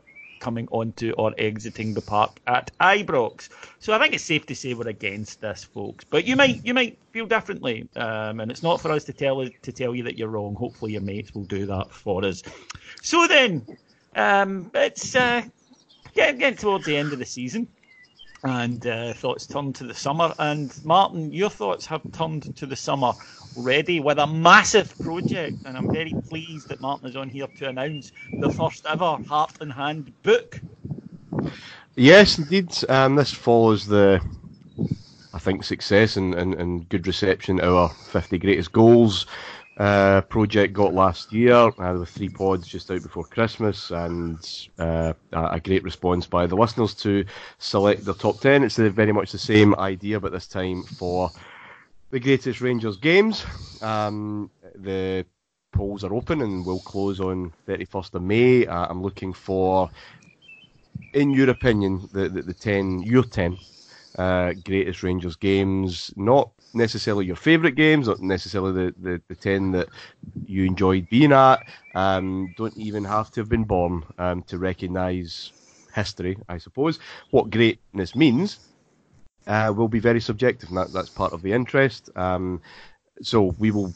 [0.43, 3.47] coming onto or exiting the park at Ibrox.
[3.79, 6.03] So I think it's safe to say we're against this, folks.
[6.03, 9.47] But you might you might feel differently, um, and it's not for us to tell
[9.47, 10.53] to tell you that you're wrong.
[10.55, 12.43] Hopefully, your mates will do that for us.
[13.01, 13.65] So then,
[14.17, 15.43] um, it's uh,
[16.13, 17.67] getting, getting towards the end of the season.
[18.45, 20.33] And uh, thoughts turn to the summer.
[20.37, 23.13] And Martyn, your thoughts have turned to the summer
[23.57, 25.57] already with a massive project.
[25.65, 29.57] And I'm very pleased that Martyn is on here to announce the first ever Heart
[29.61, 30.59] and Hand book.
[31.95, 32.71] Yes, indeed.
[32.89, 34.21] Um, this follows the,
[35.33, 39.25] I think, success and, and, and good reception our 50 greatest goals
[39.77, 41.53] uh, project got last year.
[41.55, 46.27] Uh, there were three pods just out before Christmas and uh, a a great response
[46.27, 47.25] by the listeners to
[47.57, 48.63] select their top 10.
[48.63, 51.31] It's uh, very much the same idea, but this time for
[52.13, 53.43] the greatest Rangers games.
[53.81, 55.25] Um, the
[55.71, 58.67] polls are open and will close on 31st of May.
[58.67, 59.89] Uh, I'm looking for
[61.13, 63.57] in your opinion, the, the, the 10, your 10
[64.19, 69.71] uh, greatest Rangers games, not necessarily your favourite games, not necessarily the, the, the 10
[69.71, 69.89] that
[70.45, 75.51] you enjoyed being at, um, don't even have to have been born um, to recognise
[75.95, 76.99] history, I suppose.
[77.31, 78.59] What greatness means
[79.47, 82.09] uh, will be very subjective, and that, that's part of the interest.
[82.15, 82.61] Um,
[83.21, 83.93] so we will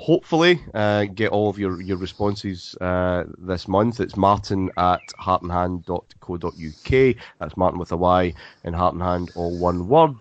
[0.00, 4.00] hopefully uh, get all of your, your responses uh, this month.
[4.00, 7.16] It's martyn at heartandhand.co.uk.
[7.38, 10.16] That's Martyn with a Y and Heart and Hand, all one word.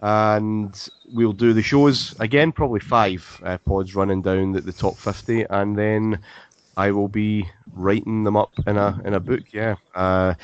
[0.00, 4.96] And we'll do the shows again, probably five uh, pods running down the, the top
[4.96, 6.20] 50, and then
[6.76, 9.42] I will be writing them up in a in a book.
[9.52, 10.34] Yeah, uh,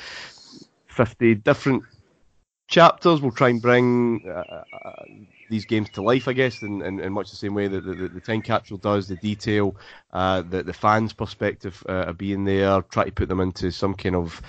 [0.87, 1.83] 50 different
[2.67, 3.21] chapters.
[3.21, 5.03] We'll try and bring uh, uh,
[5.49, 7.93] these games to life, I guess, in, in, in much the same way that the,
[7.93, 9.07] the, the time capsule does.
[9.07, 9.75] The detail,
[10.13, 12.81] uh, the the fans' perspective uh, of being there.
[12.83, 14.41] Try to put them into some kind of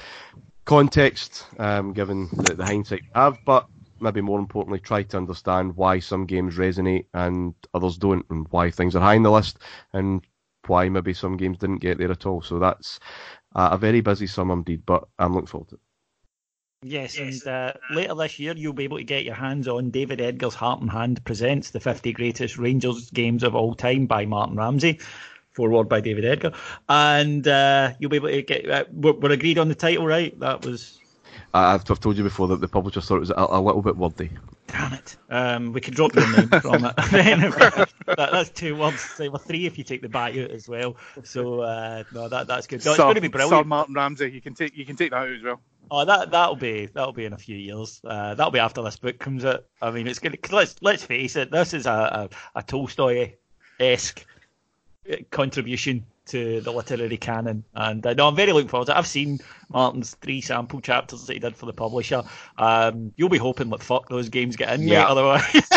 [0.64, 3.66] context, um, given the, the hindsight we have, but
[4.00, 8.70] maybe more importantly, try to understand why some games resonate and others don't, and why
[8.70, 9.58] things are high in the list,
[9.92, 10.26] and
[10.66, 12.42] why maybe some games didn't get there at all.
[12.42, 12.98] So that's
[13.54, 15.80] uh, a very busy summer indeed, but I'm looking forward to it.
[16.86, 20.20] Yes, and uh, later this year you'll be able to get your hands on David
[20.20, 24.56] Edgar's Heart and Hand presents the 50 greatest Rangers games of all time by Martyn
[24.56, 25.00] Ramsay,
[25.50, 26.52] forward by David Edgar,
[26.88, 28.70] and uh, you'll be able to get.
[28.70, 30.38] Uh, we're, we're agreed on the title, right?
[30.38, 31.00] That was.
[31.52, 33.96] I've, I've told you before that the publisher thought it was a, a little bit
[33.96, 34.30] wordy.
[34.68, 35.16] Damn it.
[35.28, 36.96] Um, we could drop your name from it.
[36.96, 39.00] that, that's two words.
[39.00, 40.96] Say well, three if you take the bat out as well.
[41.24, 42.84] So uh, no, that that's good.
[42.84, 43.64] No, it's Sir, going to be brilliant.
[43.64, 45.60] Sir Martyn Ramsay, you can take you can take that out as well.
[45.90, 48.00] Oh, that that'll be that'll be in a few years.
[48.04, 49.64] Uh, that'll be after this book comes out.
[49.80, 50.36] I mean, it's gonna.
[50.36, 51.50] Cause let's let's face it.
[51.50, 53.34] This is a a, a Tolstoy
[53.78, 54.24] esque
[55.30, 58.98] contribution to the literary canon, and uh, no, I'm very looking forward to it.
[58.98, 62.24] I've seen Martyn's three sample chapters that he did for the publisher.
[62.58, 65.06] Um, you'll be hoping that fuck those games get in, mate, Yeah.
[65.06, 65.68] otherwise.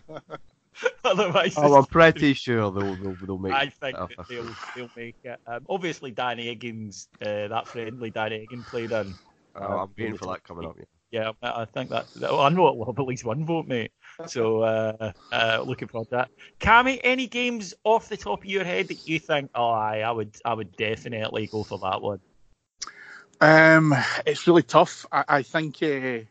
[1.04, 4.16] otherwise, Oh, I'm pretty sure they'll, they'll, they'll make I think it.
[4.16, 5.40] that they'll they'll make it.
[5.46, 9.14] Um, obviously, Danny Higgins, uh, that friendly Danny Higgins played in.
[9.56, 10.76] Oh, I'm waiting for that coming up.
[10.78, 10.84] Yeah.
[11.10, 12.06] Yeah, I I think that.
[12.22, 13.92] oh, I know it will have at least one vote, mate.
[14.26, 16.30] So, uh, uh, looking forward to that.
[16.60, 19.50] Cammy, any games off the top of your head that you think?
[19.54, 22.20] Oh, I, I would, I would definitely go for that one.
[23.40, 23.94] Um,
[24.26, 25.06] it's really tough.
[25.10, 26.24] I, I think uh,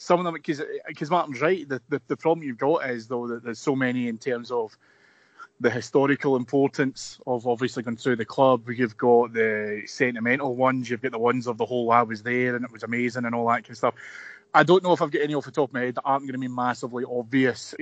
[0.00, 1.68] some of them because because Martyn's right.
[1.68, 4.74] The, the the problem you've got is though that there's so many in terms of
[5.60, 8.66] the historical importance of obviously going through the club.
[8.70, 10.88] You've got the sentimental ones.
[10.88, 13.34] You've got the ones of the whole I was there and it was amazing and
[13.34, 13.94] all that kind of stuff.
[14.54, 16.22] I don't know if I've got any off the top of my head that aren't
[16.22, 17.74] going to be massively obvious.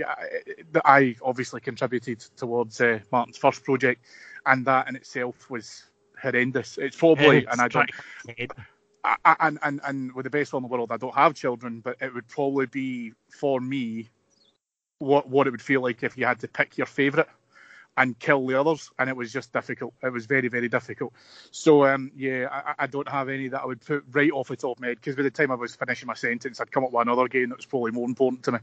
[0.73, 4.05] That I obviously contributed towards uh, Martyn's first project,
[4.45, 5.85] and that in itself was
[6.21, 6.79] horrendous.
[6.79, 7.89] It's probably, and I don't.
[9.25, 11.81] I, and, and and with the best will in the world, I don't have children,
[11.81, 14.11] but it would probably be for me
[14.99, 17.29] what what it would feel like if you had to pick your favourite
[17.97, 19.93] and kill the others, and it was just difficult.
[20.03, 21.13] It was very very difficult.
[21.51, 24.57] So um, yeah, I, I don't have any that I would put right off the
[24.57, 26.85] top of my head because by the time I was finishing my sentence, I'd come
[26.85, 28.59] up with another game that was probably more important to me.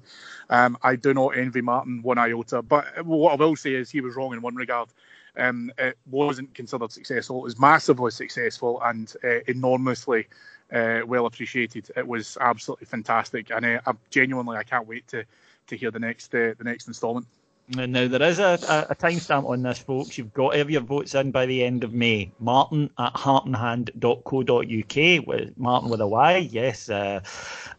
[0.49, 4.01] Um, I do not envy Martyn one iota, but what I will say is he
[4.01, 4.89] was wrong in one regard.
[5.37, 7.39] Um, it wasn't considered successful.
[7.39, 10.27] It was massively successful and uh, enormously
[10.71, 11.91] uh, well appreciated.
[11.95, 15.25] It was absolutely fantastic, and uh, I genuinely I can't wait to
[15.67, 17.27] to hear the next uh, the next instalment.
[17.69, 20.19] Now there is a, a, a timestamp on this, folks.
[20.19, 22.31] You've got to have your votes in by the end of May.
[22.39, 27.21] Martyn at heartandhand.co.uk with Martyn with a Y, yes, uh,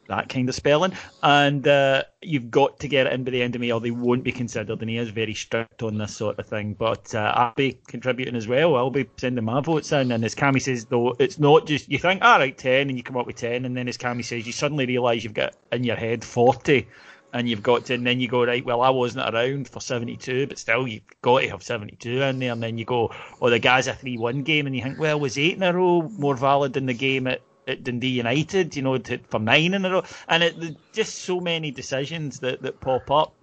[0.08, 0.92] that kind of spelling.
[1.22, 3.92] And uh, you've got to get it in by the end of May, or they
[3.92, 4.80] won't be considered.
[4.80, 6.74] And he is very strict on this sort of thing.
[6.74, 8.74] But uh, I'll be contributing as well.
[8.74, 10.10] I'll be sending my votes in.
[10.10, 13.04] And as Cammy says, though, it's not just you think, all right, ten, and you
[13.04, 15.84] come up with ten, and then as Cammy says, you suddenly realise you've got in
[15.84, 16.88] your head forty
[17.36, 18.64] and you've got to, and then you go right.
[18.64, 22.52] Well, I wasn't around for seventy-two, but still, you've got to have seventy-two in there.
[22.52, 25.36] And then you go, oh, the guy's a three-one game, and you think, well, was
[25.36, 28.74] eight in a row more valid than the game at, at Dundee United?
[28.74, 32.62] You know, to, for nine in a row, and it just so many decisions that,
[32.62, 33.34] that pop up.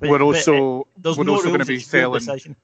[0.00, 2.18] But- we're also it- there's we're no also going to be selling.
[2.18, 2.56] decision.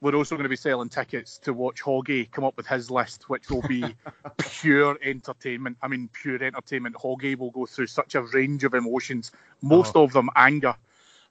[0.00, 3.28] We're also going to be selling tickets to watch Hoggy come up with his list,
[3.28, 3.94] which will be
[4.38, 5.76] pure entertainment.
[5.82, 6.96] I mean, pure entertainment.
[6.96, 9.32] Hoggy will go through such a range of emotions,
[9.62, 10.04] most Oh.
[10.04, 10.74] of them anger,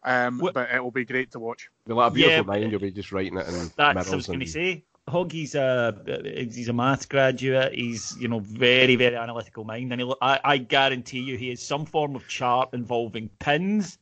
[0.03, 1.69] um, but it will be great to watch.
[1.87, 2.71] You'll have a beautiful Yeah, mind.
[2.71, 4.83] You'll be just writing it in That's what I was going to say.
[5.07, 6.01] Hoggy's a
[6.35, 7.73] he's a maths graduate.
[7.73, 11.61] He's you know very very analytical mind, and he, I, I guarantee you he has
[11.61, 13.99] some form of chart involving pins,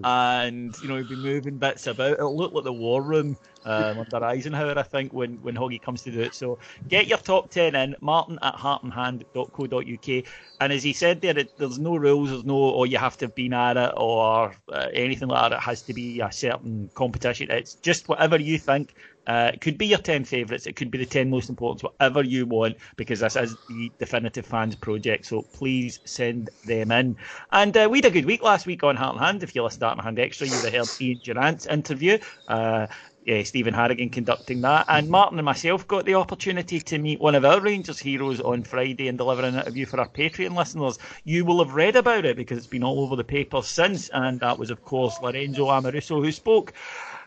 [0.04, 2.12] and you know he'll be moving bits about.
[2.12, 6.02] It'll look like the war room um, under Eisenhower, I think, when when Hoggy comes
[6.02, 6.34] to do it.
[6.34, 7.96] So get your top ten in.
[8.00, 10.24] Martyn at heartandhand.co.uk,
[10.60, 12.30] and as he said there, it, there's no rules.
[12.30, 15.56] There's no or you have to have been at it or uh, anything like that.
[15.56, 17.50] It has to be a certain competition.
[17.50, 18.94] It's just whatever you think.
[19.28, 22.22] Uh, it could be your 10 favourites, it could be the 10 most important, whatever
[22.22, 25.26] you want, because this is the Definitive Fans project.
[25.26, 27.16] So please send them in.
[27.52, 29.42] And uh, we had a good week last week on Heart and Hand.
[29.42, 32.18] If you listened to Heart and Hand Extra, you would have heard Ian Durrant's interview.
[32.48, 32.86] Uh,
[33.28, 34.86] yeah, Stephen Harrigan conducting that.
[34.88, 38.62] And Martyn and myself got the opportunity to meet one of our Rangers heroes on
[38.62, 40.98] Friday and deliver an interview for our Patreon listeners.
[41.24, 44.08] You will have read about it because it's been all over the papers since.
[44.08, 46.72] And that was, of course, Lorenzo Amoruso who spoke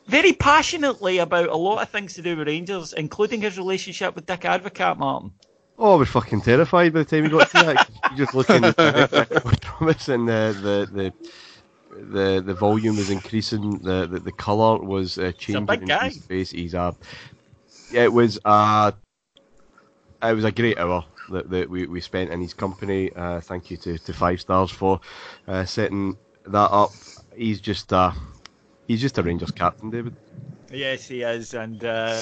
[0.08, 4.26] very passionately about a lot of things to do with Rangers, including his relationship with
[4.26, 5.32] Dick Advocaat, Martyn.
[5.78, 7.90] Oh, I was fucking terrified by the time we got to that.
[8.12, 11.14] You just looking at the promise and the, the the
[11.92, 13.80] the the volume was increasing.
[13.80, 16.10] The the, the colour was uh, changing guy.
[16.10, 16.52] his face.
[16.52, 16.96] He's a.
[17.94, 18.94] It was a.
[20.24, 23.12] It was a great hour that, that we, we spent in his company.
[23.16, 25.02] Uh, thank you to, to Five Stars for
[25.48, 26.16] uh, setting
[26.46, 26.92] that up.
[27.36, 28.14] He's just a
[28.88, 30.16] he's just a Rangers captain, David.
[30.72, 31.54] Yes, he is.
[31.54, 32.22] And uh,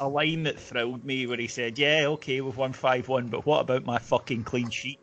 [0.00, 3.46] a line that thrilled me where he said, Yeah, okay, we've won 5 1, but
[3.46, 4.98] what about my fucking clean sheet?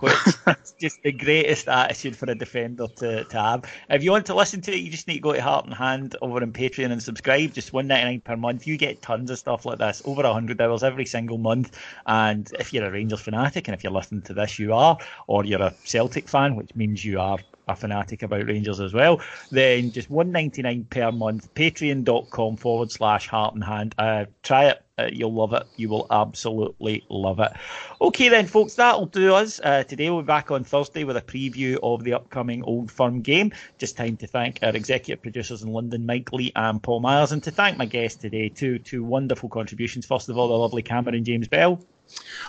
[0.00, 0.14] Which
[0.46, 3.64] is just the greatest attitude for a defender to, to have.
[3.90, 5.74] If you want to listen to it, you just need to go to Heart and
[5.74, 7.52] Hand over on Patreon and subscribe.
[7.52, 8.66] Just one ninety nine per month.
[8.66, 11.78] You get tons of stuff like this, over hundred hours every single month.
[12.06, 15.44] And if you're a Rangers fanatic, and if you're listening to this, you are, or
[15.44, 17.38] you're a Celtic fan, which means you are
[17.68, 21.54] a fanatic about Rangers as well, then just one ninety nine per month.
[21.54, 23.94] Patreon.com forward slash Heart and Hand.
[23.98, 24.82] Uh, try it.
[24.98, 25.62] Uh, you'll love it.
[25.76, 27.52] You will absolutely love it.
[28.00, 29.60] Okay, then, folks, that'll do us.
[29.62, 33.20] Uh, today we'll be back on Thursday with a preview of the upcoming Old Firm
[33.20, 33.52] game.
[33.78, 37.42] Just time to thank our executive producers in London, Mike Lee and Paul Myers, and
[37.44, 38.48] to thank my guests today.
[38.48, 40.04] Two two wonderful contributions.
[40.04, 41.80] First of all, the lovely Cameron James Bell.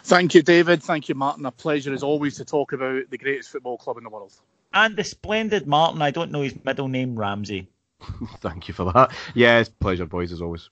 [0.04, 0.82] Thank you, David.
[0.82, 1.46] Thank you, Martyn.
[1.46, 4.34] A pleasure as always to talk about the greatest football club in the world.
[4.74, 6.02] And the splendid Martyn.
[6.02, 7.70] I don't know his middle name, Ramsay.
[8.40, 9.12] Thank you for that.
[9.34, 10.70] Yeah, it's pleasure, boys, as always.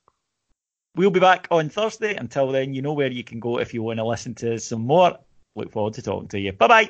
[0.95, 2.15] We'll be back on Thursday.
[2.15, 4.81] Until then, you know where you can go if you want to listen to some
[4.81, 5.17] more.
[5.55, 6.53] Look forward to talking to you.
[6.53, 6.89] Bye bye.